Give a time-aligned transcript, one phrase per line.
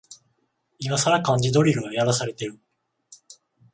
[0.79, 2.59] いまさら漢字ドリルをやらされてる